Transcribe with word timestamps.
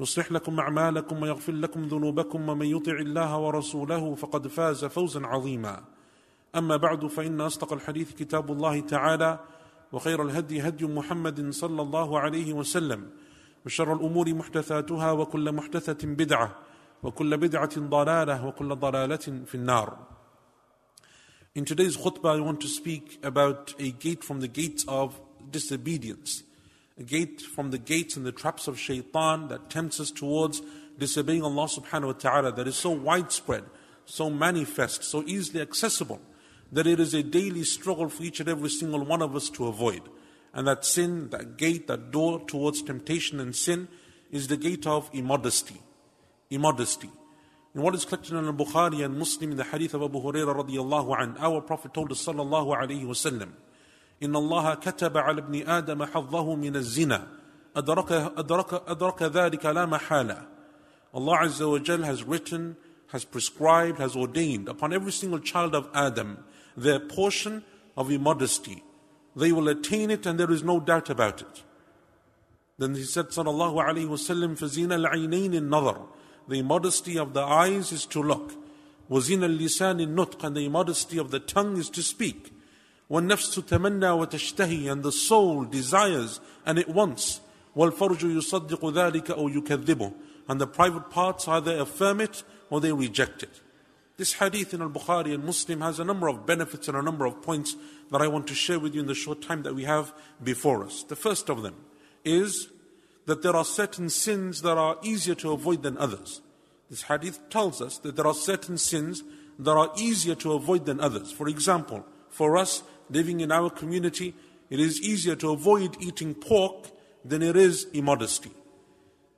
يصلح 0.00 0.32
لكم 0.32 0.60
أعمالكم 0.60 1.22
ويغفر 1.22 1.52
لكم 1.52 1.82
ذنوبكم 1.82 2.48
ومن 2.48 2.66
يطع 2.66 2.92
الله 2.92 3.38
ورسوله 3.38 4.14
فقد 4.14 4.46
فاز 4.48 4.84
فوزا 4.84 5.26
عظيما. 5.26 5.84
أما 6.56 6.76
بعد 6.76 7.06
فإن 7.06 7.40
أصدق 7.40 7.72
الحديث 7.72 8.12
كتاب 8.12 8.52
الله 8.52 8.80
تعالى 8.80 9.40
وخير 9.92 10.22
الهدي 10.22 10.68
هدي 10.68 10.84
محمد 10.84 11.50
صلى 11.50 11.82
الله 11.82 12.20
عليه 12.20 12.52
وسلم 12.52 13.10
وشر 13.66 13.92
الأمور 13.92 14.34
محدثاتها 14.34 15.12
وكل 15.12 15.52
محدثة 15.52 16.08
بدعة 16.08 16.56
وكل 17.02 17.36
بدعة 17.36 17.70
ضلالة 17.78 18.46
وكل 18.46 18.76
ضلالة 18.76 19.44
في 19.46 19.54
النار. 19.54 19.98
In 21.54 21.64
today's 21.64 21.96
khutbah 21.96 22.36
I 22.36 22.40
want 22.40 22.60
to 22.60 22.68
speak 22.68 23.18
about 23.22 23.74
a 23.78 23.90
gate 23.90 24.22
from 24.22 24.40
the 24.40 24.48
gates 24.48 24.84
of 24.88 25.20
disobedience. 25.50 26.42
A 26.98 27.02
gate 27.02 27.42
from 27.42 27.70
the 27.70 27.78
gates 27.78 28.16
and 28.16 28.24
the 28.24 28.32
traps 28.32 28.68
of 28.68 28.78
shaitan 28.78 29.48
that 29.48 29.68
tempts 29.68 30.00
us 30.00 30.10
towards 30.10 30.62
disobeying 30.98 31.42
Allah 31.42 31.66
subhanahu 31.66 32.06
wa 32.06 32.12
ta'ala 32.12 32.52
that 32.52 32.66
is 32.66 32.76
so 32.76 32.90
widespread, 32.90 33.64
so 34.06 34.30
manifest, 34.30 35.04
so 35.04 35.22
easily 35.26 35.60
accessible 35.60 36.20
that 36.72 36.86
it 36.86 36.98
is 36.98 37.14
a 37.14 37.22
daily 37.22 37.64
struggle 37.64 38.08
for 38.08 38.22
each 38.22 38.40
and 38.40 38.48
every 38.48 38.70
single 38.70 39.04
one 39.04 39.22
of 39.22 39.36
us 39.36 39.50
to 39.50 39.66
avoid. 39.66 40.02
And 40.54 40.66
that 40.66 40.84
sin, 40.84 41.28
that 41.30 41.58
gate, 41.58 41.86
that 41.86 42.10
door 42.10 42.44
towards 42.46 42.82
temptation 42.82 43.40
and 43.40 43.54
sin 43.54 43.88
is 44.30 44.48
the 44.48 44.56
gate 44.56 44.86
of 44.86 45.10
immodesty. 45.12 45.80
Immodesty. 46.50 47.10
In 47.74 47.82
what 47.82 47.94
is 47.94 48.06
collected 48.06 48.32
in 48.32 48.46
Al-Bukhari 48.46 49.04
and 49.04 49.18
Muslim 49.18 49.50
in 49.50 49.58
the 49.58 49.64
hadith 49.64 49.92
of 49.92 50.02
Abu 50.02 50.18
Hurairah 50.18 50.64
radiallahu 50.64 51.20
an, 51.20 51.36
our 51.38 51.60
Prophet 51.60 51.92
told 51.92 52.10
us 52.10 52.24
sallallahu 52.24 52.74
alayhi 52.74 53.06
wa 53.06 53.12
إن 54.23 54.35
الله 54.35 54.73
كتب 54.75 55.17
على 55.17 55.41
ابن 55.41 55.69
آدم 55.69 56.03
حظه 56.05 56.55
من 56.55 56.75
الزنا 56.75 57.27
أدرك, 57.75 58.11
أدرك, 58.11 58.73
أدرك 58.87 59.23
ذلك 59.23 59.65
لا 59.65 59.85
محالة 59.85 60.47
Allah 61.13 61.39
Azza 61.39 61.69
wa 61.69 61.77
Jal 61.79 62.03
has 62.03 62.23
written, 62.23 62.77
has 63.07 63.25
prescribed, 63.25 63.99
has 63.99 64.15
ordained 64.15 64.69
upon 64.69 64.93
every 64.93 65.11
single 65.11 65.39
child 65.39 65.75
of 65.75 65.89
Adam 65.93 66.37
their 66.77 66.99
portion 66.99 67.63
of 67.97 68.09
immodesty. 68.09 68.83
They 69.35 69.51
will 69.51 69.67
attain 69.67 70.09
it 70.09 70.25
and 70.25 70.39
there 70.39 70.51
is 70.51 70.63
no 70.63 70.79
doubt 70.79 71.09
about 71.09 71.41
it. 71.41 71.63
Then 72.77 72.95
he 72.95 73.03
said, 73.03 73.27
Sallallahu 73.27 73.75
Alaihi 73.75 74.07
Wasallam, 74.07 74.57
فَزِينَ 74.57 74.87
الْعَيْنَيْنِ 74.87 75.51
النَّظَرِ 75.51 76.07
The 76.47 76.59
immodesty 76.59 77.17
of 77.17 77.33
the 77.33 77.41
eyes 77.41 77.91
is 77.91 78.05
to 78.07 78.21
look. 78.23 78.53
وَزِينَ 79.09 79.39
اللِّسَانِ 79.39 80.15
النُّطْقِ 80.15 80.43
And 80.45 80.55
the 80.55 80.65
immodesty 80.65 81.17
of 81.17 81.31
the 81.31 81.39
tongue 81.39 81.77
is 81.77 81.89
to 81.89 82.01
speak. 82.01 82.53
والنفس 83.09 83.55
تمنى 83.55 84.09
وتشتهي 84.09 84.91
and 84.91 85.03
the 85.03 85.11
soul 85.11 85.65
desires 85.65 86.39
and 86.65 86.79
it 86.79 86.87
wants 86.87 87.41
والفرج 87.75 88.23
يصدق 88.23 88.85
ذلك 88.85 89.31
أو 89.31 89.49
يكذبه 89.49 90.13
and 90.47 90.59
the 90.59 90.67
private 90.67 91.09
parts 91.09 91.47
either 91.47 91.77
affirm 91.77 92.19
it 92.19 92.43
or 92.69 92.81
they 92.81 92.91
reject 92.91 93.43
it. 93.43 93.61
This 94.17 94.33
hadith 94.33 94.73
in 94.73 94.81
Al-Bukhari 94.81 95.33
and 95.33 95.43
Muslim 95.43 95.81
has 95.81 95.99
a 95.99 96.03
number 96.03 96.27
of 96.27 96.45
benefits 96.45 96.87
and 96.87 96.97
a 96.97 97.01
number 97.01 97.25
of 97.25 97.41
points 97.41 97.75
that 98.11 98.21
I 98.21 98.27
want 98.27 98.47
to 98.47 98.53
share 98.53 98.79
with 98.79 98.93
you 98.93 99.01
in 99.01 99.07
the 99.07 99.15
short 99.15 99.41
time 99.41 99.63
that 99.63 99.73
we 99.73 99.83
have 99.85 100.13
before 100.43 100.83
us. 100.83 101.03
The 101.03 101.15
first 101.15 101.49
of 101.49 101.63
them 101.63 101.75
is 102.23 102.67
that 103.25 103.41
there 103.41 103.55
are 103.55 103.65
certain 103.65 104.09
sins 104.09 104.61
that 104.61 104.77
are 104.77 104.97
easier 105.01 105.35
to 105.35 105.51
avoid 105.51 105.83
than 105.83 105.97
others. 105.97 106.41
This 106.89 107.03
hadith 107.03 107.49
tells 107.49 107.81
us 107.81 107.97
that 107.99 108.15
there 108.15 108.27
are 108.27 108.33
certain 108.33 108.77
sins 108.77 109.23
that 109.57 109.71
are 109.71 109.91
easier 109.97 110.35
to 110.35 110.53
avoid 110.53 110.85
than 110.85 110.99
others. 110.99 111.31
For 111.31 111.47
example, 111.47 112.05
for 112.29 112.57
us, 112.57 112.83
living 113.10 113.40
in 113.40 113.52
our 113.52 113.70
community, 113.70 114.34
it 114.70 114.80
is 114.80 115.00
easier 115.00 115.36
to 115.36 115.50
avoid 115.50 115.96
eating 116.00 116.34
pork 116.34 116.90
than 117.24 117.42
it 117.42 117.56
is 117.56 117.86
immodesty. 117.92 118.50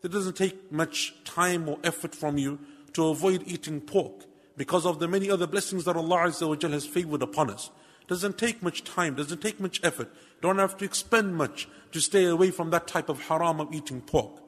It 0.02 0.12
doesn't 0.12 0.36
take 0.36 0.70
much 0.70 1.14
time 1.24 1.68
or 1.68 1.78
effort 1.82 2.14
from 2.14 2.38
you 2.38 2.58
to 2.92 3.08
avoid 3.08 3.42
eating 3.46 3.80
pork 3.80 4.24
because 4.56 4.86
of 4.86 4.98
the 4.98 5.08
many 5.08 5.30
other 5.30 5.46
blessings 5.46 5.84
that 5.84 5.96
Allah 5.96 6.30
has 6.30 6.86
favored 6.86 7.22
upon 7.22 7.50
us. 7.50 7.70
It 8.02 8.08
doesn't 8.08 8.38
take 8.38 8.62
much 8.62 8.84
time, 8.84 9.14
doesn't 9.14 9.42
take 9.42 9.60
much 9.60 9.80
effort. 9.84 10.10
Don't 10.40 10.58
have 10.58 10.76
to 10.78 10.84
expend 10.84 11.36
much 11.36 11.68
to 11.92 12.00
stay 12.00 12.24
away 12.24 12.50
from 12.50 12.70
that 12.70 12.86
type 12.86 13.08
of 13.08 13.22
haram 13.22 13.60
of 13.60 13.72
eating 13.72 14.00
pork. 14.00 14.40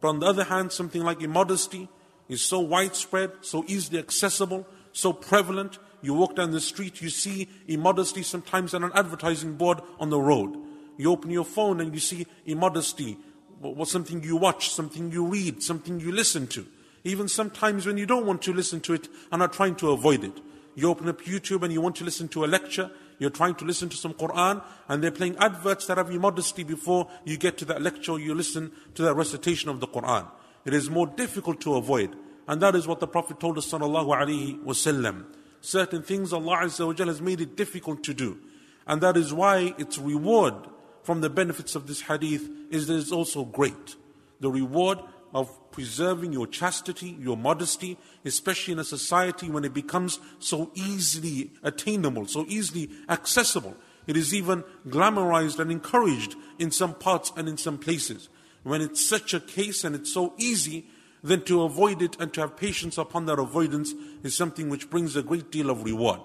But 0.00 0.08
on 0.08 0.20
the 0.20 0.26
other 0.26 0.44
hand, 0.44 0.72
something 0.72 1.02
like 1.02 1.22
immodesty 1.22 1.88
is 2.28 2.42
so 2.42 2.60
widespread, 2.60 3.32
so 3.42 3.64
easily 3.66 3.98
accessible, 3.98 4.66
so 4.92 5.12
prevalent 5.12 5.78
you 6.02 6.14
walk 6.14 6.36
down 6.36 6.50
the 6.50 6.60
street, 6.60 7.00
you 7.00 7.10
see 7.10 7.48
immodesty 7.68 8.22
sometimes 8.22 8.74
on 8.74 8.82
an 8.82 8.90
advertising 8.94 9.54
board 9.54 9.80
on 10.00 10.10
the 10.10 10.20
road. 10.20 10.56
You 10.98 11.12
open 11.12 11.30
your 11.30 11.44
phone 11.44 11.80
and 11.80 11.94
you 11.94 12.00
see 12.00 12.26
immodesty. 12.44 13.16
What 13.60 13.88
something 13.88 14.22
you 14.24 14.36
watch, 14.36 14.70
something 14.70 15.12
you 15.12 15.24
read, 15.26 15.62
something 15.62 16.00
you 16.00 16.10
listen 16.10 16.48
to. 16.48 16.66
Even 17.04 17.28
sometimes 17.28 17.86
when 17.86 17.96
you 17.96 18.06
don't 18.06 18.26
want 18.26 18.42
to 18.42 18.52
listen 18.52 18.80
to 18.80 18.94
it 18.94 19.08
and 19.30 19.40
are 19.40 19.48
trying 19.48 19.76
to 19.76 19.90
avoid 19.90 20.24
it. 20.24 20.40
You 20.74 20.88
open 20.88 21.08
up 21.08 21.22
YouTube 21.22 21.62
and 21.62 21.72
you 21.72 21.80
want 21.80 21.96
to 21.96 22.04
listen 22.04 22.28
to 22.28 22.44
a 22.44 22.46
lecture, 22.46 22.90
you're 23.18 23.30
trying 23.30 23.54
to 23.56 23.64
listen 23.64 23.88
to 23.90 23.96
some 23.96 24.14
Quran, 24.14 24.62
and 24.88 25.02
they're 25.02 25.10
playing 25.10 25.36
adverts 25.36 25.86
that 25.86 25.98
have 25.98 26.10
immodesty 26.10 26.64
before 26.64 27.08
you 27.24 27.36
get 27.36 27.58
to 27.58 27.64
that 27.66 27.82
lecture 27.82 28.18
you 28.18 28.34
listen 28.34 28.72
to 28.94 29.02
that 29.02 29.14
recitation 29.14 29.70
of 29.70 29.80
the 29.80 29.86
Quran. 29.86 30.26
It 30.64 30.74
is 30.74 30.90
more 30.90 31.06
difficult 31.06 31.60
to 31.62 31.74
avoid. 31.74 32.16
And 32.48 32.60
that 32.60 32.74
is 32.74 32.86
what 32.86 33.00
the 33.00 33.06
Prophet 33.06 33.38
told 33.38 33.58
us, 33.58 33.70
sallallahu 33.70 34.08
alaihi 34.08 34.62
wasallam 34.64 35.26
certain 35.62 36.02
things 36.02 36.32
Allah 36.32 36.58
Azza 36.64 36.86
wa 36.86 37.06
has 37.06 37.22
made 37.22 37.40
it 37.40 37.56
difficult 37.56 38.02
to 38.04 38.14
do. 38.14 38.38
And 38.86 39.00
that 39.00 39.16
is 39.16 39.32
why 39.32 39.74
its 39.78 39.96
reward 39.96 40.54
from 41.02 41.20
the 41.20 41.30
benefits 41.30 41.74
of 41.74 41.86
this 41.86 42.02
hadith 42.02 42.48
is 42.70 42.88
that 42.88 42.96
it's 42.96 43.12
also 43.12 43.44
great. 43.44 43.96
The 44.40 44.50
reward 44.50 44.98
of 45.32 45.70
preserving 45.70 46.32
your 46.32 46.46
chastity, 46.46 47.16
your 47.18 47.36
modesty, 47.36 47.96
especially 48.24 48.72
in 48.72 48.78
a 48.78 48.84
society 48.84 49.48
when 49.48 49.64
it 49.64 49.72
becomes 49.72 50.18
so 50.38 50.70
easily 50.74 51.52
attainable, 51.62 52.26
so 52.26 52.44
easily 52.48 52.90
accessible. 53.08 53.74
It 54.06 54.16
is 54.16 54.34
even 54.34 54.64
glamorized 54.88 55.58
and 55.58 55.70
encouraged 55.70 56.34
in 56.58 56.70
some 56.70 56.94
parts 56.94 57.32
and 57.36 57.48
in 57.48 57.56
some 57.56 57.78
places. 57.78 58.28
When 58.64 58.80
it's 58.80 59.04
such 59.04 59.32
a 59.32 59.40
case 59.40 59.84
and 59.84 59.94
it's 59.94 60.12
so 60.12 60.34
easy, 60.38 60.86
then 61.23 61.41
to 61.43 61.63
avoid 61.63 62.01
it 62.01 62.15
and 62.19 62.33
to 62.33 62.41
have 62.41 62.57
patience 62.57 62.97
upon 62.97 63.25
that 63.25 63.39
avoidance 63.39 63.93
is 64.23 64.35
something 64.35 64.69
which 64.69 64.89
brings 64.89 65.15
a 65.15 65.23
great 65.23 65.51
deal 65.51 65.69
of 65.69 65.83
reward. 65.83 66.21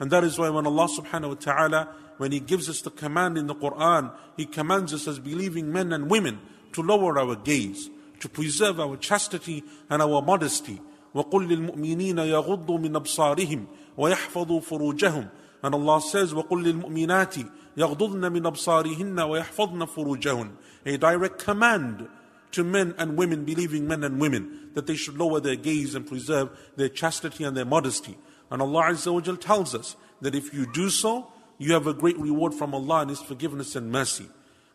And 0.00 0.10
that 0.10 0.24
is 0.24 0.38
why 0.38 0.50
when 0.50 0.66
Allah 0.66 0.88
subhanahu 0.88 1.28
wa 1.28 1.34
ta'ala, 1.34 1.88
when 2.18 2.32
He 2.32 2.40
gives 2.40 2.68
us 2.68 2.80
the 2.82 2.90
command 2.90 3.38
in 3.38 3.46
the 3.46 3.54
Quran, 3.54 4.12
He 4.36 4.46
commands 4.46 4.92
us 4.92 5.08
as 5.08 5.18
believing 5.18 5.72
men 5.72 5.92
and 5.92 6.10
women 6.10 6.40
to 6.72 6.82
lower 6.82 7.18
our 7.18 7.36
gaze, 7.36 7.90
to 8.20 8.28
preserve 8.28 8.80
our 8.80 8.96
chastity 8.96 9.64
and 9.88 10.02
our 10.02 10.22
modesty. 10.22 10.80
وَقُلْ 11.14 11.46
لِلْمُؤْمِنِينَ 11.46 12.16
يَغُضُّوا 12.16 12.78
مِنْ 12.78 12.96
أَبْصَارِهِمْ 12.96 13.66
وَيَحْفَظُوا 13.96 14.60
فُرُوجَهُمْ 14.60 15.30
And 15.62 15.74
Allah 15.74 16.00
says, 16.00 16.34
وَقُلْ 16.34 16.64
لِلْمُؤْمِنَاتِ 16.64 17.46
يَغْضُضْنَ 17.76 18.32
مِنْ 18.32 18.46
أَبْصَارِهِنَّ 18.46 19.20
وَيَحْفَظْنَ 19.20 19.86
فُرُوجَهُنْ 19.86 20.50
A 20.86 20.96
direct 20.98 21.38
command 21.38 22.08
to 22.52 22.64
men 22.64 22.94
and 22.98 23.16
women, 23.16 23.44
believing 23.44 23.86
men 23.86 24.04
and 24.04 24.20
women, 24.20 24.70
that 24.74 24.86
they 24.86 24.94
should 24.94 25.18
lower 25.18 25.40
their 25.40 25.56
gaze 25.56 25.94
and 25.94 26.06
preserve 26.06 26.50
their 26.76 26.88
chastity 26.88 27.44
and 27.44 27.56
their 27.56 27.64
modesty. 27.64 28.16
And 28.50 28.62
Allah 28.62 28.84
Azza 28.84 29.12
wa 29.12 29.36
tells 29.36 29.74
us 29.74 29.96
that 30.20 30.34
if 30.34 30.54
you 30.54 30.70
do 30.72 30.88
so, 30.88 31.32
you 31.58 31.72
have 31.72 31.86
a 31.86 31.94
great 31.94 32.18
reward 32.18 32.54
from 32.54 32.74
Allah 32.74 33.00
and 33.00 33.10
His 33.10 33.20
forgiveness 33.20 33.74
and 33.74 33.90
mercy. 33.90 34.26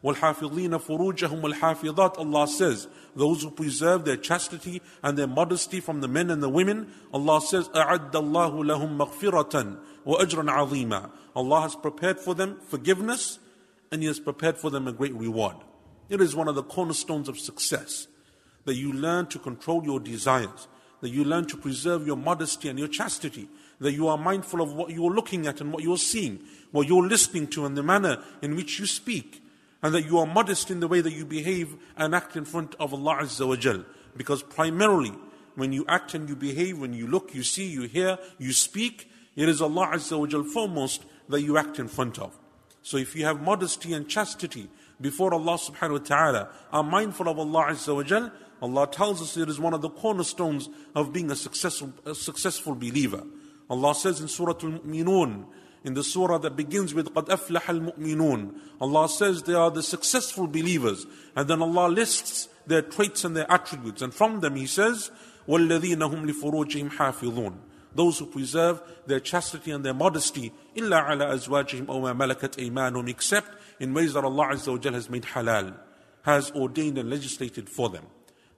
وَالْحَافِظِينَ 0.03 0.81
فُرُوجَهُمْ 0.81 1.41
وَالْحَافِظَاتِ 1.41 2.17
Allah 2.17 2.47
says, 2.47 2.87
those 3.15 3.43
who 3.43 3.51
preserve 3.51 4.05
their 4.05 4.15
chastity 4.15 4.81
and 5.03 5.17
their 5.17 5.27
modesty 5.27 5.81
from 5.81 5.99
the 5.99 6.07
men 6.07 6.29
and 6.29 6.41
the 6.41 6.49
women, 6.49 6.91
Allah 7.13 7.41
says, 7.41 7.67
أَعَدَّ 7.69 8.11
اللَّهُ 8.11 8.53
لَهُمْ 8.53 8.97
مَغْفِرَةً 8.97 9.77
وَأَجْرًا 10.05 10.49
عَظِيمًا 10.49 11.11
Allah 11.35 11.61
has 11.61 11.75
prepared 11.75 12.19
for 12.19 12.33
them 12.33 12.59
forgiveness 12.67 13.39
and 13.91 14.01
He 14.01 14.07
has 14.07 14.19
prepared 14.19 14.57
for 14.57 14.69
them 14.69 14.87
a 14.87 14.93
great 14.93 15.13
reward. 15.13 15.57
It 16.14 16.20
is 16.20 16.36
one 16.36 16.46
of 16.46 16.54
the 16.54 16.62
cornerstones 16.62 17.28
of 17.28 17.40
success 17.40 18.06
that 18.66 18.76
you 18.76 18.92
learn 18.92 19.26
to 19.26 19.38
control 19.40 19.84
your 19.84 19.98
desires, 19.98 20.68
that 21.00 21.08
you 21.08 21.24
learn 21.24 21.44
to 21.46 21.56
preserve 21.56 22.06
your 22.06 22.16
modesty 22.16 22.68
and 22.68 22.78
your 22.78 22.86
chastity, 22.86 23.48
that 23.80 23.94
you 23.94 24.06
are 24.06 24.16
mindful 24.16 24.60
of 24.60 24.72
what 24.72 24.90
you're 24.90 25.10
looking 25.10 25.48
at 25.48 25.60
and 25.60 25.72
what 25.72 25.82
you're 25.82 25.98
seeing, 25.98 26.38
what 26.70 26.86
you're 26.86 27.04
listening 27.04 27.48
to, 27.48 27.66
and 27.66 27.76
the 27.76 27.82
manner 27.82 28.22
in 28.42 28.54
which 28.54 28.78
you 28.78 28.86
speak, 28.86 29.42
and 29.82 29.92
that 29.92 30.04
you 30.04 30.16
are 30.20 30.24
modest 30.24 30.70
in 30.70 30.78
the 30.78 30.86
way 30.86 31.00
that 31.00 31.12
you 31.12 31.24
behave 31.24 31.74
and 31.96 32.14
act 32.14 32.36
in 32.36 32.44
front 32.44 32.76
of 32.78 32.94
Allah 32.94 33.16
Azza 33.22 33.48
wa 33.48 33.56
Jal. 33.56 33.84
Because 34.16 34.44
primarily, 34.44 35.12
when 35.56 35.72
you 35.72 35.84
act 35.88 36.14
and 36.14 36.28
you 36.28 36.36
behave, 36.36 36.78
when 36.78 36.92
you 36.92 37.08
look, 37.08 37.34
you 37.34 37.42
see, 37.42 37.66
you 37.66 37.88
hear, 37.88 38.18
you 38.38 38.52
speak, 38.52 39.10
it 39.34 39.48
is 39.48 39.60
Allah 39.60 39.90
Azza 39.94 40.16
wa 40.16 40.26
Jal 40.26 40.44
foremost 40.44 41.04
that 41.28 41.42
you 41.42 41.58
act 41.58 41.80
in 41.80 41.88
front 41.88 42.20
of. 42.20 42.38
So 42.82 42.98
if 42.98 43.16
you 43.16 43.24
have 43.24 43.40
modesty 43.40 43.94
and 43.94 44.08
chastity 44.08 44.68
before 45.03 45.33
Allah 45.33 45.57
subhanahu 45.57 45.91
wa 45.91 46.05
ta'ala, 46.05 46.49
are 46.71 46.83
mindful 46.83 47.29
of 47.29 47.39
Allah 47.39 47.67
Azza 47.69 47.95
wa 47.95 48.03
Jal, 48.03 48.31
Allah 48.61 48.87
tells 48.87 49.21
us 49.21 49.37
it 49.37 49.49
is 49.49 49.59
one 49.59 49.73
of 49.73 49.81
the 49.81 49.89
cornerstones 49.89 50.69
of 50.93 51.13
being 51.13 51.31
a 51.31 51.35
successful, 51.35 51.93
a 52.05 52.13
successful 52.13 52.75
believer. 52.75 53.23
Allah 53.69 53.95
says 53.95 54.19
in 54.19 54.27
Surah 54.27 54.55
Al-Mu'minun, 54.61 55.45
in 55.83 55.93
the 55.93 56.03
surah 56.03 56.37
that 56.39 56.55
begins 56.55 56.93
with 56.93 57.13
قَدْ 57.13 57.27
أَفْلَحَ 57.29 57.93
الْمُؤْمِنُونَ 57.95 58.53
Allah 58.81 59.07
says 59.07 59.43
they 59.43 59.53
are 59.53 59.71
the 59.71 59.83
successful 59.83 60.47
believers. 60.47 61.05
And 61.35 61.49
then 61.49 61.61
Allah 61.61 61.87
lists 61.87 62.49
their 62.67 62.81
traits 62.81 63.23
and 63.23 63.35
their 63.35 63.49
attributes. 63.49 64.01
And 64.01 64.13
from 64.13 64.41
them 64.41 64.55
He 64.55 64.67
says, 64.67 65.11
وَالَّذِينَ 65.47 65.99
هُمْ 65.99 66.29
لِفُرُوجِهِمْ 66.29 66.91
حَافِظُونَ 66.91 67.53
Those 67.93 68.19
who 68.19 68.27
preserve 68.27 68.81
their 69.07 69.19
chastity 69.19 69.71
and 69.71 69.83
their 69.83 69.93
modesty, 69.93 70.51
إِلَّا 70.75 71.07
عَلَى 71.07 71.33
أَزْوَاجِهِمْ 71.33 71.85
أَوْ 71.87 72.01
مَا 72.01 72.15
مَلَكَتْ 72.15 72.57
أَيْمَانُهُمْ 72.57 73.09
Except 73.09 73.47
in 73.79 73.93
ways 73.93 74.13
that 74.13 74.23
Allah 74.23 74.49
Azza 74.51 74.85
wa 74.85 74.91
has 74.91 75.09
made 75.09 75.23
halal, 75.23 75.75
has 76.23 76.51
ordained 76.51 76.97
and 76.97 77.09
legislated 77.09 77.69
for 77.69 77.89
them. 77.89 78.05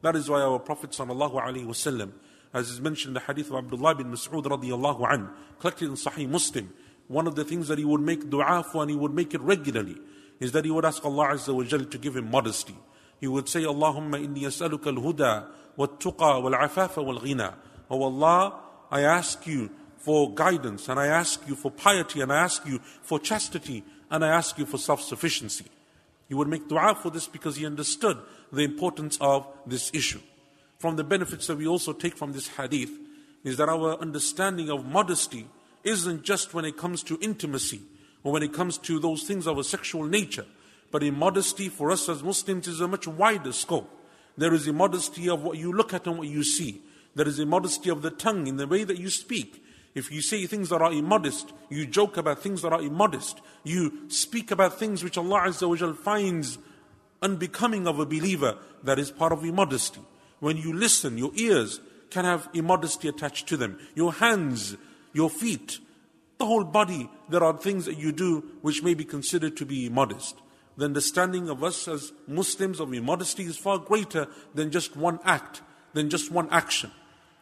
That 0.02 0.16
is 0.16 0.30
why 0.30 0.42
our 0.42 0.60
Prophet 0.60 0.92
sallallahu 0.92 1.42
alaihi 1.42 1.66
wasallam 1.66 2.12
as 2.54 2.70
is 2.70 2.82
mentioned 2.82 3.12
in 3.12 3.14
the 3.14 3.20
hadith 3.22 3.50
of 3.50 3.56
Abdullah 3.56 3.96
bin 3.96 4.12
Mas'ud 4.12 4.44
radiallahu 4.44 5.12
an, 5.12 5.30
collected 5.60 5.86
in 5.86 5.96
Sahih 5.96 6.28
Muslim, 6.28 6.74
one 7.08 7.28
of 7.28 7.36
the 7.36 7.46
things 7.46 7.68
that 7.70 7.78
he 7.78 7.86
would 7.86 8.02
make 8.02 8.30
dua 8.30 8.64
for 8.64 8.82
and 8.82 8.92
he 8.92 8.98
would 8.98 9.14
make 9.14 9.34
it 9.34 9.42
regularly 9.42 9.98
is 10.40 10.52
that 10.52 10.66
he 10.66 10.72
would 10.72 10.86
ask 10.86 11.04
Allah 11.06 11.30
Azza 11.30 11.54
wa 11.54 11.64
Jal 11.64 11.86
to 11.86 11.98
give 11.98 12.16
him 12.16 12.30
modesty. 12.30 12.76
He 13.20 13.28
would 13.28 13.48
say, 13.48 13.64
Allahumma 13.64 14.26
inni 14.26 14.42
as'aluka 14.42 14.88
al-huda 14.88 15.48
wal-tuqa 15.78 16.42
wal-afafa 16.42 17.04
wal-ghina. 17.04 17.54
Oh 17.90 18.04
Allah, 18.04 18.60
I 18.91 19.03
ask 19.03 19.47
you 19.47 19.71
for 19.99 20.33
guidance 20.33 20.89
and 20.89 21.01
I 21.01 21.07
ask 21.07 21.47
you 21.49 21.55
for 21.57 21.71
piety 21.71 22.21
and 22.21 22.33
I 22.33 22.39
ask 22.39 22.67
you 22.67 22.81
for 23.03 23.19
chastity 23.19 23.85
and 24.11 24.25
I 24.25 24.29
ask 24.29 24.59
you 24.59 24.67
for 24.67 24.79
self-sufficiency. 24.79 25.67
He 26.29 26.35
would 26.35 26.49
make 26.49 26.69
dua 26.69 26.95
for 26.95 27.11
this 27.11 27.27
because 27.27 27.57
he 27.57 27.67
understood 27.67 28.19
the 28.53 28.63
importance 28.63 29.19
of 29.21 29.47
this 29.67 29.91
issue 29.93 30.21
from 30.79 30.97
the 30.97 31.05
benefits 31.05 31.47
that 31.47 31.57
we 31.57 31.67
also 31.67 31.93
take 31.93 32.17
from 32.17 32.33
this 32.33 32.49
hadith 32.49 32.91
is 33.45 33.57
that 33.57 33.69
our 33.69 33.99
understanding 34.01 34.71
of 34.71 34.85
modesty 34.85 35.47
isn't 35.85 36.23
just 36.23 36.53
when 36.53 36.65
it 36.65 36.77
comes 36.77 37.03
to 37.05 37.19
intimacy 37.21 37.81
or 38.23 38.33
when 38.33 38.43
it 38.43 38.53
comes 38.53 38.77
to 38.79 38.99
those 38.99 39.23
things 39.23 39.47
of 39.47 39.57
a 39.59 39.65
sexual 39.65 40.05
nature, 40.05 40.45
but 40.91 41.03
in 41.03 41.17
modesty 41.17 41.69
for 41.69 41.91
us 41.91 42.09
as 42.09 42.23
Muslims 42.23 42.67
is 42.67 42.81
a 42.81 42.89
much 42.89 43.07
wider 43.07 43.53
scope. 43.53 43.89
There 44.37 44.53
is 44.53 44.67
a 44.69 44.73
modesty 44.73 45.29
of 45.29 45.43
what 45.43 45.59
you 45.59 45.73
look 45.73 45.95
at 45.95 46.07
and 46.07 46.19
what 46.19 46.29
you 46.29 46.43
see. 46.43 46.83
There 47.17 47.27
is 47.27 47.41
immodesty 47.41 47.89
of 47.89 48.03
the 48.03 48.11
tongue 48.11 48.47
in 48.47 48.59
the 48.59 48.67
way 48.67 48.85
that 48.85 48.99
you 48.99 49.09
speak. 49.09 49.65
If 49.95 50.13
you 50.13 50.21
say 50.21 50.45
things 50.45 50.69
that 50.69 50.83
are 50.83 50.93
immodest, 50.93 51.51
you 51.71 51.87
joke 51.87 52.19
about 52.19 52.43
things 52.43 52.61
that 52.61 52.75
are 52.75 52.83
immodest, 52.83 53.41
you 53.65 54.09
speak 54.09 54.51
about 54.51 54.79
things 54.79 55.03
which 55.03 55.17
Allah 55.17 55.45
Azza 55.47 55.67
wa 55.67 55.93
finds 55.95 56.59
unbecoming 57.23 57.89
of 57.89 57.99
a 57.99 58.05
believer, 58.05 58.59
that 58.83 58.99
is 58.99 59.11
part 59.11 59.33
of 59.33 59.43
immodesty. 59.43 60.03
When 60.41 60.59
you 60.59 60.75
listen, 60.75 61.17
your 61.17 61.33
ears 61.35 61.81
can 62.11 62.27
have 62.27 62.51
immodesty 62.53 63.09
attached 63.09 63.49
to 63.49 63.57
them. 63.57 63.79
Your 63.95 64.13
hands, 64.13 64.77
your 65.15 65.31
feet, 65.31 65.79
the 66.37 66.45
whole 66.45 66.65
body, 66.65 67.09
there 67.31 67.43
are 67.43 67.57
things 67.57 67.87
that 67.87 67.97
you 67.97 68.13
do 68.13 68.45
which 68.61 68.83
may 68.83 68.93
be 68.93 69.07
considered 69.07 69.57
to 69.57 69.65
be 69.65 69.87
immodest. 69.87 70.37
The 70.77 70.85
understanding 70.85 71.49
of 71.49 71.65
us 71.65 71.89
as 71.89 72.13
Muslims 72.29 72.79
of 72.79 72.93
immodesty 72.93 73.45
is 73.45 73.57
far 73.57 73.79
greater 73.79 74.29
than 74.55 74.71
just 74.71 74.95
one 74.95 75.19
act, 75.25 75.63
than 75.95 76.11
just 76.11 76.31
one 76.31 76.49
action. 76.51 76.93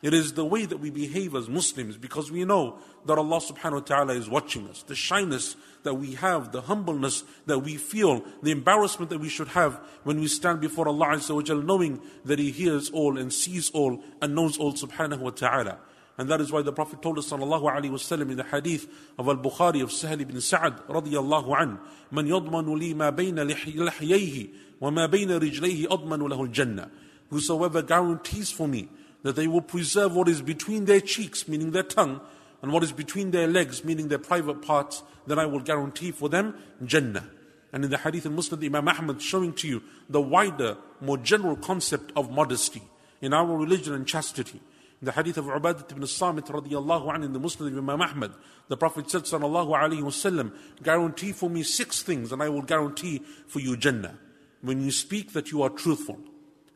It 0.03 0.13
is 0.13 0.33
the 0.33 0.45
way 0.45 0.65
that 0.65 0.79
we 0.79 0.89
behave 0.89 1.35
as 1.35 1.49
Muslims 1.49 1.97
because 1.97 2.31
we 2.31 2.45
know 2.45 2.79
that 3.05 3.17
Allah 3.17 3.41
subhanahu 3.41 3.73
wa 3.73 3.79
ta'ala 3.79 4.13
is 4.13 4.29
watching 4.29 4.65
us. 4.69 4.83
The 4.83 4.95
shyness 4.95 5.57
that 5.83 5.95
we 5.95 6.13
have, 6.15 6.53
the 6.53 6.61
humbleness 6.61 7.23
that 7.47 7.59
we 7.59 7.75
feel, 7.75 8.23
the 8.41 8.51
embarrassment 8.51 9.09
that 9.09 9.19
we 9.19 9.27
should 9.27 9.49
have 9.49 9.77
when 10.03 10.21
we 10.21 10.27
stand 10.27 10.61
before 10.61 10.87
Allah 10.87 11.17
Azza 11.17 11.35
wa 11.35 11.41
Jal, 11.41 11.61
knowing 11.61 11.99
that 12.23 12.39
He 12.39 12.51
hears 12.51 12.89
all 12.91 13.17
and 13.17 13.33
sees 13.33 13.69
all 13.71 14.01
and 14.21 14.35
knows 14.35 14.57
all 14.57 14.71
subhanahu 14.71 15.19
wa 15.19 15.31
ta'ala. 15.31 15.79
And 16.17 16.29
that 16.29 16.39
is 16.39 16.51
why 16.51 16.61
the 16.61 16.73
Prophet 16.73 17.01
told 17.01 17.17
us 17.17 17.29
sallallahu 17.29 17.63
alayhi 17.63 17.91
wasallam 17.91 18.29
in 18.31 18.37
the 18.37 18.43
hadith 18.43 18.89
of 19.17 19.27
Al-Bukhari 19.27 19.81
of 19.81 19.91
Sahel 19.91 20.21
ibn 20.21 20.39
Sa'ad 20.39 20.87
radiyallahu 20.87 21.61
an, 21.61 21.79
من 22.11 22.27
يضمن 22.27 22.79
لي 22.79 22.93
ما 22.93 23.09
بين 23.09 23.35
لحييه 23.35 24.49
وما 24.81 25.05
بين 25.05 25.29
رجليه 25.29 25.87
أضمن 25.87 26.19
له 26.29 26.47
الجنة. 26.47 26.89
Whosoever 27.29 27.81
guarantees 27.81 28.49
for 28.51 28.67
me 28.67 28.89
that 29.24 29.34
they 29.36 29.48
will 29.48 29.62
preserve 29.62 30.14
what 30.14 30.28
is 30.28 30.42
between 30.42 30.84
their 30.84 31.00
cheeks, 31.00 31.48
meaning 31.48 31.72
their 31.72 31.82
tongue, 31.82 32.20
and 32.62 32.72
what 32.72 32.84
is 32.84 32.92
between 32.92 33.32
their 33.32 33.48
legs, 33.48 33.84
meaning 33.84 34.08
their 34.08 34.18
private 34.18 34.62
parts, 34.62 35.02
then 35.26 35.38
I 35.38 35.46
will 35.46 35.60
guarantee 35.60 36.12
for 36.12 36.28
them 36.28 36.54
Jannah. 36.84 37.24
And 37.72 37.84
in 37.84 37.90
the 37.90 37.98
hadith 37.98 38.26
in 38.26 38.36
Musnad, 38.36 38.64
Imam 38.64 38.86
Ahmad 38.86 39.20
showing 39.20 39.52
to 39.54 39.66
you 39.66 39.82
the 40.08 40.20
wider, 40.20 40.76
more 41.00 41.16
general 41.16 41.56
concept 41.56 42.12
of 42.14 42.30
modesty 42.30 42.82
in 43.20 43.32
our 43.32 43.56
religion 43.56 43.94
and 43.94 44.06
chastity. 44.06 44.60
In 45.00 45.06
the 45.06 45.12
hadith 45.12 45.38
of 45.38 45.46
Ubadat 45.46 45.90
ibn 45.90 46.06
Samit 46.06 46.44
radiallahu 46.44 47.06
anhu 47.06 47.24
in 47.24 47.32
the 47.32 47.40
Musnad 47.40 47.66
of 47.66 47.78
Imam 47.78 48.00
Ahmad, 48.00 48.32
the 48.68 48.76
Prophet 48.76 49.10
said, 49.10 49.22
sallallahu 49.22 49.70
alayhi 49.70 50.02
wasallam, 50.02 50.52
guarantee 50.82 51.32
for 51.32 51.50
me 51.50 51.62
six 51.62 52.02
things 52.02 52.30
and 52.30 52.42
I 52.42 52.48
will 52.50 52.62
guarantee 52.62 53.22
for 53.46 53.60
you 53.60 53.76
Jannah. 53.76 54.18
When 54.60 54.82
you 54.82 54.90
speak 54.90 55.32
that 55.32 55.50
you 55.50 55.62
are 55.62 55.70
truthful. 55.70 56.18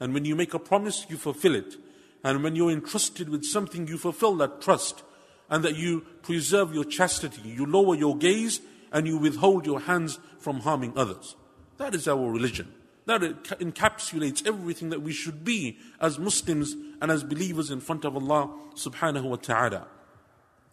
And 0.01 0.15
when 0.15 0.25
you 0.25 0.35
make 0.35 0.55
a 0.55 0.59
promise, 0.59 1.07
you 1.09 1.17
fulfill 1.17 1.55
it. 1.55 1.77
And 2.25 2.43
when 2.43 2.57
you're 2.57 2.71
entrusted 2.71 3.29
with 3.29 3.45
something, 3.45 3.87
you 3.87 3.99
fulfill 3.99 4.37
that 4.37 4.61
trust 4.61 5.03
and 5.49 5.65
that 5.65 5.77
you 5.77 6.05
preserve 6.23 6.75
your 6.75 6.85
chastity. 6.85 7.49
You 7.49 7.67
lower 7.67 7.95
your 7.95 8.17
gaze 8.17 8.61
and 8.93 9.07
you 9.07 9.19
withhold 9.19 9.67
your 9.67 9.81
hands 9.81 10.19
from 10.39 10.61
harming 10.61 10.95
others. 10.97 11.37
That 11.79 11.95
is 11.95 12.09
our 12.09 12.31
religion. 12.31 12.73
That 13.07 13.23
encapsulates 13.23 14.47
everything 14.47 14.91
that 14.91 15.01
we 15.01 15.13
should 15.13 15.45
be 15.45 15.79
as 16.01 16.19
Muslims 16.19 16.75
and 17.01 17.11
as 17.11 17.25
believers 17.25 17.71
in 17.71 17.81
front 17.81 18.05
of 18.05 18.17
Allah 18.17 18.51
subhanahu 18.75 19.25
wa 19.25 19.37
ta'ala. 19.37 19.87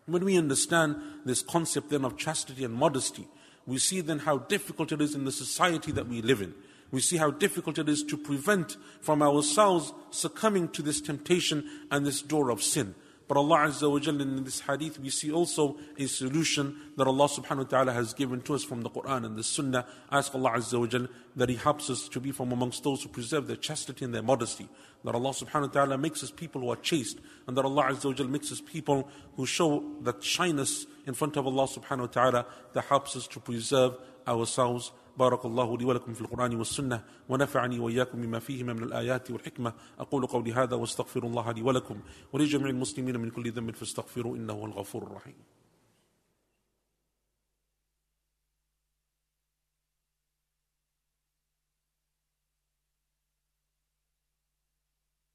When 0.06 0.26
we 0.26 0.38
understand 0.38 0.98
this 1.24 1.42
concept 1.42 1.90
then 1.90 2.04
of 2.04 2.18
chastity 2.18 2.66
and 2.66 2.74
modesty, 2.74 3.28
we 3.66 3.78
see 3.78 4.02
then 4.02 4.20
how 4.20 4.40
difficult 4.40 4.92
it 4.92 5.02
is 5.02 5.16
in 5.16 5.26
the 5.26 5.32
society 5.32 5.92
that 5.94 6.08
we 6.08 6.22
live 6.22 6.42
in 6.42 6.54
we 6.92 7.02
see 7.02 7.18
how 7.18 7.32
difficult 7.32 7.78
it 7.78 7.90
is 7.90 8.04
to 8.04 8.18
prevent 8.18 8.78
from 9.02 9.22
ourselves 9.22 9.94
succumbing 10.12 10.70
to 10.70 10.82
this 10.82 11.02
temptation 11.02 11.68
and 11.92 12.06
this 12.06 12.22
door 12.22 12.50
of 12.50 12.62
sin. 12.62 12.96
But 13.28 13.38
Allah 13.38 13.68
Azza 13.68 13.90
wa 13.90 13.98
Jalla 13.98 14.22
in 14.22 14.44
this 14.44 14.60
hadith, 14.60 15.00
we 15.00 15.10
see 15.10 15.32
also 15.32 15.78
a 15.98 16.06
solution 16.06 16.76
that 16.96 17.08
Allah 17.08 17.28
subhanahu 17.28 17.58
wa 17.58 17.64
ta'ala 17.64 17.94
has 17.94 18.14
given 18.14 18.42
to 18.42 18.54
us 18.54 18.64
from 18.64 18.84
the 18.84 18.90
Quran 18.90 19.26
and 19.26 19.36
the 19.36 19.44
Sunnah. 19.44 19.88
Ask 20.12 20.36
Allah 20.36 20.52
Azza 20.52 20.80
wa 20.80 20.86
Jalla 20.86 21.10
that 21.36 21.50
He 21.50 21.56
helps 21.56 21.90
us 21.90 22.08
to 22.10 22.20
be 22.20 22.32
from 22.32 22.52
amongst 22.52 22.84
those 22.84 23.02
who 23.02 23.10
preserve 23.10 23.48
their 23.48 23.56
chastity 23.56 24.06
and 24.06 24.14
their 24.14 24.22
modesty. 24.22 24.70
That 25.04 25.16
Allah 25.16 25.32
subhanahu 25.32 25.62
wa 25.62 25.74
ta'ala 25.74 25.98
makes 25.98 26.24
us 26.24 26.30
people 26.30 26.62
who 26.62 26.70
are 26.70 26.76
chaste. 26.76 27.18
And 27.48 27.58
that 27.58 27.66
Allah 27.66 27.86
Azza 27.86 28.06
wa 28.06 28.14
Jalla 28.14 28.30
makes 28.30 28.52
us 28.52 28.62
people 28.62 29.10
who 29.38 29.48
show 29.48 29.84
that 30.04 30.24
shyness 30.24 30.86
in 31.08 31.16
front 31.16 31.36
of 31.36 31.48
Allah 31.48 31.68
subhanahu 31.68 32.02
wa 32.02 32.08
ta'ala 32.08 32.46
that 32.74 32.86
helps 32.86 33.16
us 33.16 33.26
to 33.30 33.40
preserve 33.40 33.98
ourselves 34.28 34.92
بارك 35.18 35.46
الله 35.46 35.78
لي 35.78 35.86
ولكم 35.86 36.14
في 36.14 36.22
القرآن 36.22 36.56
والسنة 36.56 37.04
ونفعني 37.30 37.80
وإياكم 37.80 38.22
بما 38.22 38.40
فيهما 38.40 38.74
من 38.74 38.84
الآيات 38.84 39.32
والحكمة. 39.32 39.74
أقول 40.00 40.28
قولي 40.28 40.54
هذا 40.54 40.76
واستغفر 40.76 41.24
الله 41.24 41.52
لي 41.52 41.62
ولكم 41.62 42.00
ولجميع 42.34 42.70
المسلمين 42.70 43.20
من 43.20 43.30
كل 43.30 43.52
ذنب 43.52 43.76
فاستغفروا 43.76 44.36
إنه 44.38 44.54
هو 44.54 44.66
الغفور 44.66 45.04
الرحيم. 45.04 45.36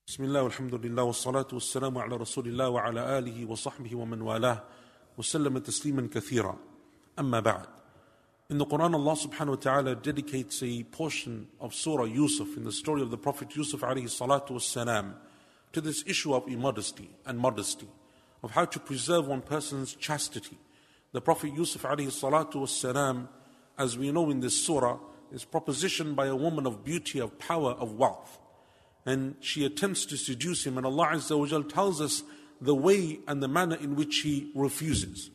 بسم 0.08 0.24
الله 0.24 0.42
والحمد 0.42 0.74
لله 0.74 1.02
والصلاة 1.02 1.46
والسلام 1.52 1.98
على 1.98 2.16
رسول 2.16 2.48
الله 2.48 2.68
وعلى 2.68 3.18
آله 3.18 3.50
وصحبه 3.50 3.96
ومن 3.96 4.20
والاه 4.22 4.64
وسلم 5.18 5.58
تسليما 5.58 6.08
كثيرا. 6.12 6.58
أما 7.18 7.40
بعد. 7.40 7.79
In 8.50 8.58
the 8.58 8.66
Quran, 8.66 8.94
Allah 8.94 9.12
subhanahu 9.12 9.48
wa 9.48 9.54
ta'ala 9.54 9.94
dedicates 9.94 10.60
a 10.64 10.82
portion 10.82 11.46
of 11.60 11.72
Surah 11.72 12.02
Yusuf 12.02 12.56
in 12.56 12.64
the 12.64 12.72
story 12.72 13.00
of 13.00 13.12
the 13.12 13.16
Prophet 13.16 13.54
Yusuf 13.54 13.82
alayhi 13.82 14.06
salatu 14.06 14.50
wasalam 14.50 15.14
to 15.72 15.80
this 15.80 16.02
issue 16.04 16.34
of 16.34 16.48
immodesty 16.48 17.10
and 17.24 17.38
modesty, 17.38 17.86
of 18.42 18.50
how 18.50 18.64
to 18.64 18.80
preserve 18.80 19.28
one 19.28 19.40
person's 19.40 19.94
chastity. 19.94 20.58
The 21.12 21.20
Prophet 21.20 21.54
Yusuf 21.54 21.82
alayhi 21.82 22.08
salatu 22.08 22.54
wasalam, 22.54 23.28
as 23.78 23.96
we 23.96 24.10
know 24.10 24.28
in 24.30 24.40
this 24.40 24.66
surah, 24.66 24.98
is 25.30 25.44
propositioned 25.44 26.16
by 26.16 26.26
a 26.26 26.34
woman 26.34 26.66
of 26.66 26.84
beauty, 26.84 27.20
of 27.20 27.38
power, 27.38 27.70
of 27.78 27.92
wealth. 27.92 28.40
And 29.06 29.36
she 29.38 29.64
attempts 29.64 30.04
to 30.06 30.16
seduce 30.16 30.66
him, 30.66 30.76
and 30.76 30.84
Allah 30.84 31.10
Azza 31.12 31.38
wa 31.38 31.46
Jal 31.46 31.62
tells 31.62 32.00
us 32.00 32.24
the 32.60 32.74
way 32.74 33.20
and 33.28 33.40
the 33.40 33.46
manner 33.46 33.76
in 33.76 33.94
which 33.94 34.22
he 34.22 34.50
refuses. 34.56 35.30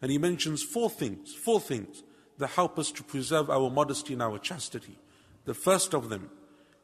And 0.00 0.10
he 0.10 0.16
mentions 0.16 0.62
four 0.62 0.88
things, 0.88 1.34
four 1.34 1.60
things 1.60 2.02
that 2.38 2.50
help 2.50 2.78
us 2.78 2.90
to 2.92 3.02
preserve 3.02 3.50
our 3.50 3.70
modesty 3.70 4.12
and 4.12 4.22
our 4.22 4.38
chastity. 4.38 4.98
The 5.44 5.54
first 5.54 5.94
of 5.94 6.08
them 6.08 6.30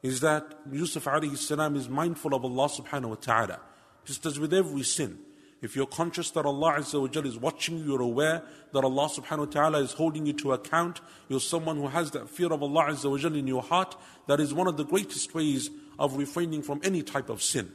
is 0.01 0.21
that 0.21 0.59
Yusuf 0.71 1.05
alayhi 1.05 1.37
salam 1.37 1.75
is 1.75 1.89
mindful 1.89 2.33
of 2.33 2.43
Allah 2.43 2.69
subhanahu 2.69 3.09
wa 3.09 3.15
ta'ala. 3.15 3.59
Just 4.05 4.25
as 4.25 4.39
with 4.39 4.53
every 4.53 4.83
sin, 4.83 5.19
if 5.61 5.75
you're 5.75 5.85
conscious 5.85 6.31
that 6.31 6.45
Allah 6.45 6.77
Azza 6.79 6.99
wa 6.99 7.07
Jal 7.07 7.25
is 7.25 7.37
watching 7.37 7.77
you, 7.77 7.83
you're 7.85 8.01
aware 8.01 8.41
that 8.73 8.83
Allah 8.83 9.07
subhanahu 9.07 9.39
wa 9.39 9.45
ta'ala 9.45 9.79
is 9.79 9.93
holding 9.93 10.25
you 10.25 10.33
to 10.33 10.53
account, 10.53 11.01
you're 11.29 11.39
someone 11.39 11.77
who 11.77 11.87
has 11.87 12.09
that 12.11 12.29
fear 12.29 12.51
of 12.51 12.63
Allah 12.63 12.85
Azza 12.89 13.11
wa 13.11 13.17
Jal 13.17 13.35
in 13.35 13.45
your 13.45 13.61
heart, 13.61 13.95
that 14.27 14.39
is 14.39 14.53
one 14.53 14.67
of 14.67 14.77
the 14.77 14.85
greatest 14.85 15.35
ways 15.35 15.69
of 15.99 16.17
refraining 16.17 16.63
from 16.63 16.81
any 16.83 17.03
type 17.03 17.29
of 17.29 17.43
sin. 17.43 17.71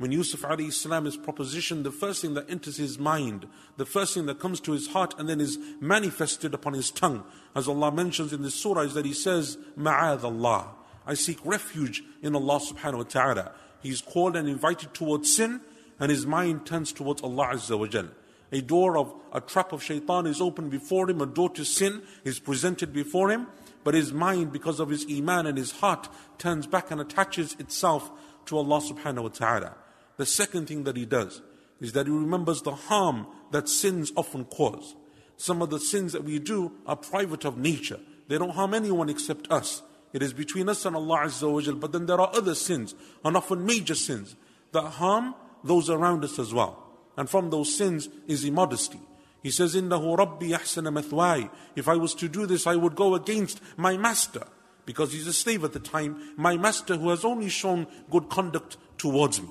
When 0.00 0.12
Yusuf 0.12 0.40
salam 0.72 1.06
is 1.06 1.18
propositioned, 1.18 1.82
the 1.82 1.92
first 1.92 2.22
thing 2.22 2.32
that 2.32 2.48
enters 2.48 2.78
his 2.78 2.98
mind, 2.98 3.46
the 3.76 3.84
first 3.84 4.14
thing 4.14 4.24
that 4.26 4.40
comes 4.40 4.58
to 4.60 4.72
his 4.72 4.86
heart 4.86 5.14
and 5.18 5.28
then 5.28 5.42
is 5.42 5.58
manifested 5.78 6.54
upon 6.54 6.72
his 6.72 6.90
tongue, 6.90 7.22
as 7.54 7.68
Allah 7.68 7.92
mentions 7.92 8.32
in 8.32 8.40
this 8.40 8.54
surah, 8.54 8.80
is 8.80 8.94
that 8.94 9.04
he 9.04 9.12
says, 9.12 9.58
Ma'ad 9.78 10.24
Allah. 10.24 10.70
I 11.06 11.12
seek 11.12 11.36
refuge 11.44 12.02
in 12.22 12.34
Allah 12.34 12.60
subhanahu 12.60 12.96
wa 12.96 13.02
ta'ala. 13.02 13.52
He's 13.82 14.00
called 14.00 14.36
and 14.36 14.48
invited 14.48 14.94
towards 14.94 15.36
sin, 15.36 15.60
and 15.98 16.10
his 16.10 16.24
mind 16.24 16.64
turns 16.64 16.94
towards 16.94 17.20
Allah 17.20 17.48
Azza 17.52 17.78
wa 17.78 17.86
Jal. 17.86 18.08
A 18.52 18.62
door 18.62 18.96
of 18.96 19.12
a 19.34 19.42
trap 19.42 19.74
of 19.74 19.82
shaitan 19.82 20.26
is 20.26 20.40
opened 20.40 20.70
before 20.70 21.10
him, 21.10 21.20
a 21.20 21.26
door 21.26 21.50
to 21.50 21.64
sin 21.66 22.00
is 22.24 22.38
presented 22.38 22.94
before 22.94 23.30
him, 23.30 23.48
but 23.84 23.92
his 23.92 24.14
mind, 24.14 24.50
because 24.50 24.80
of 24.80 24.88
his 24.88 25.04
iman 25.12 25.44
and 25.44 25.58
his 25.58 25.72
heart, 25.72 26.08
turns 26.38 26.66
back 26.66 26.90
and 26.90 27.02
attaches 27.02 27.54
itself 27.58 28.10
to 28.46 28.56
Allah 28.56 28.80
subhanahu 28.80 29.24
wa 29.24 29.28
ta'ala. 29.28 29.74
The 30.19 30.25
second 30.25 30.67
thing 30.67 30.83
that 30.83 30.95
he 30.95 31.05
does 31.05 31.41
is 31.81 31.93
that 31.93 32.07
he 32.07 32.11
remembers 32.11 32.61
the 32.61 32.75
harm 32.75 33.27
that 33.51 33.67
sins 33.69 34.11
often 34.15 34.45
cause. 34.45 34.95
Some 35.37 35.61
of 35.61 35.69
the 35.69 35.79
sins 35.79 36.13
that 36.13 36.23
we 36.23 36.39
do 36.39 36.71
are 36.85 36.95
private 36.95 37.45
of 37.45 37.57
nature. 37.57 37.99
They 38.27 38.37
don't 38.37 38.51
harm 38.51 38.73
anyone 38.73 39.09
except 39.09 39.51
us. 39.51 39.81
It 40.13 40.23
is 40.23 40.33
between 40.33 40.69
us 40.69 40.85
and 40.85 40.95
Allah 40.95 41.23
Azza 41.25 41.51
wa 41.51 41.59
Jal. 41.59 41.75
But 41.75 41.91
then 41.91 42.05
there 42.05 42.19
are 42.19 42.33
other 42.33 42.55
sins, 42.55 42.95
and 43.23 43.35
often 43.35 43.65
major 43.65 43.95
sins, 43.95 44.35
that 44.71 44.83
harm 44.83 45.35
those 45.63 45.89
around 45.89 46.23
us 46.23 46.39
as 46.39 46.53
well. 46.53 46.81
And 47.17 47.29
from 47.29 47.49
those 47.49 47.75
sins 47.75 48.07
is 48.27 48.45
immodesty. 48.45 48.99
He 49.43 49.51
says, 49.51 49.75
إِنَّهُ 49.75 50.17
رَبِّي 50.17 50.57
أَحْسَنَ 50.57 51.01
مَثْوَاي 51.01 51.49
If 51.75 51.87
I 51.87 51.95
was 51.95 52.15
to 52.15 52.27
do 52.27 52.45
this, 52.45 52.65
I 52.65 52.75
would 52.75 52.95
go 52.95 53.13
against 53.13 53.61
my 53.77 53.97
master. 53.97 54.47
Because 54.85 55.13
he's 55.13 55.27
a 55.27 55.33
slave 55.33 55.63
at 55.63 55.73
the 55.73 55.79
time. 55.79 56.33
My 56.37 56.57
master 56.57 56.95
who 56.95 57.09
has 57.09 57.25
only 57.25 57.49
shown 57.49 57.87
good 58.09 58.29
conduct 58.29 58.77
towards 58.97 59.41
me. 59.41 59.49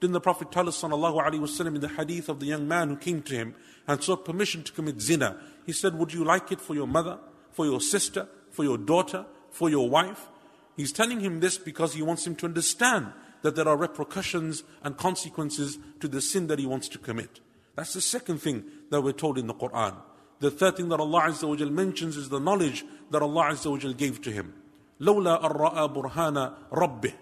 Didn't 0.00 0.12
the 0.12 0.20
Prophet 0.20 0.52
tell 0.52 0.68
us 0.68 0.82
sallallahu 0.82 1.22
alaihi 1.24 1.40
wasallam 1.40 1.76
in 1.76 1.80
the 1.80 1.88
hadith 1.88 2.28
of 2.28 2.40
the 2.40 2.46
young 2.46 2.68
man 2.68 2.90
who 2.90 2.96
came 2.96 3.22
to 3.22 3.34
him 3.34 3.54
and 3.86 4.02
sought 4.02 4.24
permission 4.24 4.62
to 4.62 4.72
commit 4.72 5.00
zina? 5.00 5.40
He 5.64 5.72
said, 5.72 5.94
Would 5.94 6.12
you 6.12 6.24
like 6.24 6.52
it 6.52 6.60
for 6.60 6.74
your 6.74 6.86
mother, 6.86 7.18
for 7.52 7.64
your 7.64 7.80
sister, 7.80 8.28
for 8.50 8.64
your 8.64 8.76
daughter, 8.76 9.24
for 9.50 9.70
your 9.70 9.88
wife? 9.88 10.28
He's 10.76 10.92
telling 10.92 11.20
him 11.20 11.40
this 11.40 11.56
because 11.56 11.94
he 11.94 12.02
wants 12.02 12.26
him 12.26 12.34
to 12.36 12.46
understand 12.46 13.12
that 13.42 13.54
there 13.56 13.68
are 13.68 13.76
repercussions 13.76 14.62
and 14.82 14.96
consequences 14.96 15.78
to 16.00 16.08
the 16.08 16.20
sin 16.20 16.48
that 16.48 16.58
he 16.58 16.66
wants 16.66 16.88
to 16.88 16.98
commit. 16.98 17.40
That's 17.76 17.94
the 17.94 18.00
second 18.00 18.38
thing 18.38 18.64
that 18.90 19.00
we're 19.00 19.12
told 19.12 19.38
in 19.38 19.46
the 19.46 19.54
Quran. 19.54 19.96
The 20.40 20.50
third 20.50 20.76
thing 20.76 20.88
that 20.88 21.00
Allah 21.00 21.22
Azza 21.28 21.48
wa 21.48 21.56
Jal 21.56 21.70
mentions 21.70 22.16
is 22.16 22.28
the 22.28 22.40
knowledge 22.40 22.84
that 23.10 23.22
Allah 23.22 23.50
Azza 23.52 23.70
wa 23.70 23.78
Jal 23.78 23.92
gave 23.92 24.20
to 24.22 24.30
him. 24.30 24.54
لولا 25.00 25.44
أن 25.44 25.50
رأى 25.50 25.88
برهان 25.88 26.52
ربه 26.72 27.12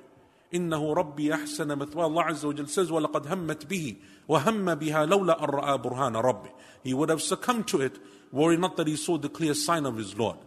إنه 0.53 0.93
ربي 0.93 1.33
أحسن 1.33 1.77
مثواه 1.77 2.29
Azza 2.29 2.47
wa 2.47 2.53
Jal 2.53 2.67
says 2.67 2.89
وَلَقَدْ 2.89 3.27
هَمَّتْ 3.27 3.65
بِهِ 3.67 3.95
وَهَمَّ 4.29 4.75
بِهَا 4.75 5.05
لَوْلَا 5.05 5.43
أَن 5.43 5.49
رَأَى 5.49 5.81
بُرْهَانَ 5.81 6.15
رَبِّهِ 6.15 6.51
He 6.83 6.93
would 6.93 7.09
have 7.09 7.21
succumbed 7.21 7.67
to 7.67 7.81
it 7.81 7.99
were 8.31 8.53
it 8.53 8.59
not 8.59 8.77
that 8.77 8.87
he 8.87 8.95
saw 8.95 9.17
the 9.17 9.29
clear 9.29 9.53
sign 9.53 9.85
of 9.85 9.97
his 9.97 10.17
Lord. 10.17 10.37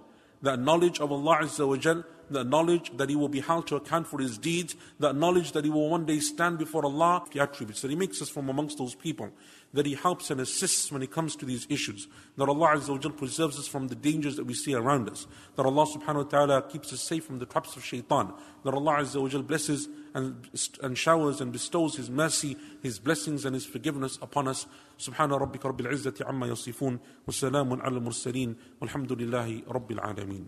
That 0.43 0.59
knowledge 0.59 1.01
of 1.01 1.13
Allah 1.13 1.47
wa 1.59 1.77
Jal, 1.77 2.05
that 2.32 2.48
knowledge 2.48 2.92
that 2.98 3.10
he 3.10 3.16
will 3.16 3.30
be 3.30 3.40
held 3.40 3.68
to 3.68 3.76
account 3.76 4.08
for 4.08 4.20
his 4.20 4.38
deeds, 4.38 4.76
that 5.00 5.16
knowledge 5.16 5.52
that 5.52 5.64
he 5.64 5.70
will 5.70 5.90
one 5.90 6.06
day 6.06 6.20
stand 6.20 6.58
before 6.58 6.84
Allah, 6.86 7.24
the 7.32 7.40
attributes 7.40 7.82
that 7.82 7.92
he 7.92 7.96
makes 7.96 8.22
us 8.22 8.30
from 8.30 8.50
amongst 8.50 8.78
those 8.78 8.96
people 8.96 9.30
that 9.76 9.86
He 9.86 9.94
helps 9.94 10.32
and 10.32 10.40
assists 10.40 10.92
when 10.92 11.04
it 11.04 11.12
comes 11.12 11.36
to 11.36 11.46
these 11.46 11.68
issues. 11.70 12.08
That 12.38 12.48
Allah 12.48 12.76
Azza 12.76 12.90
wa 12.90 13.10
preserves 13.12 13.60
us 13.60 13.68
from 13.68 13.90
the 13.90 13.96
dangers 13.96 14.38
that 14.38 14.46
we 14.46 14.54
see 14.54 14.74
around 14.74 15.10
us. 15.10 15.28
That 15.58 15.66
Allah 15.66 15.86
subhanahu 15.86 16.16
wa 16.16 16.24
ta'ala 16.24 16.62
keeps 16.64 16.94
us 16.94 17.02
safe 17.02 17.26
from 17.26 17.40
the 17.40 17.46
traps 17.46 17.76
of 17.76 17.84
shaitan. 17.84 18.34
That 18.64 18.74
Allah 18.74 19.00
Azza 19.02 19.22
wa 19.22 19.42
blesses 19.42 19.90
and, 20.14 20.50
and 20.82 20.98
showers 20.98 21.42
and 21.42 21.52
bestows 21.52 21.96
His 21.98 22.10
mercy, 22.10 22.56
His 22.82 23.00
blessings 23.00 23.44
and 23.46 23.54
His 23.54 23.66
forgiveness 23.66 24.18
upon 24.22 24.48
us. 24.48 24.66
سبحان 24.98 25.30
ربك 25.30 25.66
رب 25.66 25.80
العزة 25.80 26.26
عما 26.26 26.48
يصفون 26.48 27.00
وسلام 27.28 27.82
على 27.82 27.98
المرسلين 27.98 28.56
والحمد 28.82 29.12
لله 29.12 29.64
رب 29.68 29.92
العالمين 29.92 30.48